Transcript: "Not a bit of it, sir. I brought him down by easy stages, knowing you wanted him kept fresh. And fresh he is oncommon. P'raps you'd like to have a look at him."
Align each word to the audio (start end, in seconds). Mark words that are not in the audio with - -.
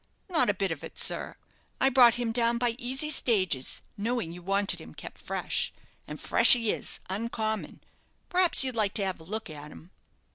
"Not 0.31 0.49
a 0.49 0.55
bit 0.55 0.71
of 0.71 0.83
it, 0.83 0.97
sir. 0.97 1.35
I 1.79 1.89
brought 1.89 2.15
him 2.15 2.31
down 2.31 2.57
by 2.57 2.73
easy 2.79 3.11
stages, 3.11 3.83
knowing 3.95 4.31
you 4.31 4.41
wanted 4.41 4.81
him 4.81 4.95
kept 4.95 5.19
fresh. 5.19 5.71
And 6.07 6.19
fresh 6.19 6.53
he 6.53 6.71
is 6.71 6.99
oncommon. 7.07 7.83
P'raps 8.31 8.63
you'd 8.63 8.75
like 8.75 8.95
to 8.95 9.05
have 9.05 9.19
a 9.19 9.23
look 9.23 9.47
at 9.47 9.71
him." 9.71 9.91